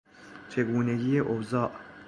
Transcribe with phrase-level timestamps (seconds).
[0.49, 1.71] چگونگی اوضاع